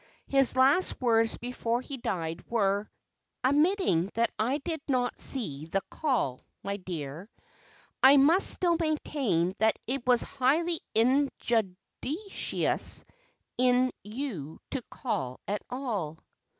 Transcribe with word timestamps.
His 0.25 0.55
last 0.55 0.99
words 0.99 1.37
before 1.37 1.79
he 1.81 1.97
died 1.97 2.43
were: 2.49 2.89
"Admitting 3.43 4.07
that 4.15 4.31
I 4.39 4.57
did 4.57 4.81
not 4.87 5.19
see 5.19 5.67
the 5.67 5.81
call, 5.91 6.41
my 6.63 6.77
dear, 6.77 7.29
I 8.01 8.17
must 8.17 8.49
still 8.49 8.77
maintain 8.79 9.53
that 9.59 9.77
it 9.85 10.07
was 10.07 10.23
highly 10.23 10.79
injudicious 10.95 13.05
in 13.59 13.91
you 14.03 14.59
to 14.71 14.81
call 14.89 15.39
at 15.47 15.61
all." 15.69 16.17